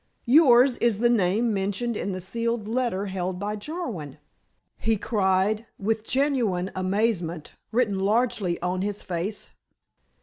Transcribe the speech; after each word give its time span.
"Yours 0.25 0.77
is 0.79 0.97
the 0.97 1.11
name 1.11 1.53
mentioned 1.53 1.95
in 1.95 2.11
the 2.11 2.19
sealed 2.19 2.67
letter 2.67 3.05
held 3.05 3.37
by 3.37 3.55
Jarwin?" 3.55 4.17
he 4.79 4.97
cried, 4.97 5.67
with 5.77 6.03
genuine 6.03 6.71
amazement 6.75 7.53
written 7.71 7.99
largely 7.99 8.59
on 8.63 8.81
his 8.81 9.03
face. 9.03 9.51